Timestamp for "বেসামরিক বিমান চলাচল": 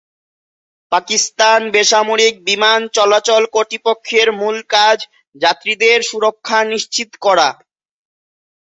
1.73-3.43